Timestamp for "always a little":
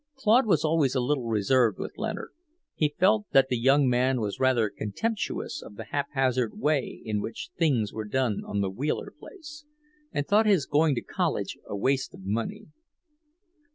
0.65-1.27